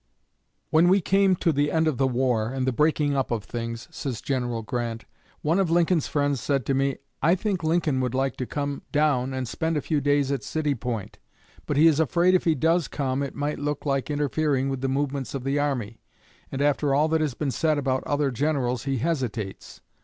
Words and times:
"When 0.71 0.87
we 0.89 0.99
came 0.99 1.35
to 1.35 1.51
the 1.51 1.71
end 1.71 1.87
of 1.87 1.99
the 1.99 2.07
War 2.07 2.47
and 2.51 2.65
the 2.65 2.71
breaking 2.71 3.15
up 3.15 3.29
of 3.29 3.43
things," 3.43 3.87
says 3.91 4.19
General 4.19 4.63
Grant, 4.63 5.05
"one 5.43 5.59
of 5.59 5.69
Lincoln's 5.69 6.07
friends 6.07 6.41
said 6.41 6.65
to 6.65 6.73
me, 6.73 6.97
'I 7.21 7.35
think 7.35 7.63
Lincoln 7.63 7.99
would 8.01 8.15
like 8.15 8.35
to 8.37 8.47
come 8.47 8.81
down 8.91 9.31
and 9.31 9.47
spend 9.47 9.77
a 9.77 9.81
few 9.81 10.01
days 10.01 10.31
at 10.31 10.41
City 10.43 10.73
Point, 10.73 11.19
but 11.67 11.77
he 11.77 11.85
is 11.85 11.99
afraid 11.99 12.33
if 12.33 12.45
he 12.45 12.55
does 12.55 12.87
come 12.87 13.21
it 13.21 13.35
might 13.35 13.59
look 13.59 13.85
like 13.85 14.09
interfering 14.09 14.69
with 14.69 14.81
the 14.81 14.87
movements 14.89 15.35
of 15.35 15.43
the 15.43 15.59
army, 15.59 16.01
and 16.51 16.63
after 16.63 16.95
all 16.95 17.07
that 17.09 17.21
has 17.21 17.35
been 17.35 17.51
said 17.51 17.77
about 17.77 18.03
other 18.05 18.31
Generals 18.31 18.85
he 18.85 18.97
hesitates.' 18.97 19.81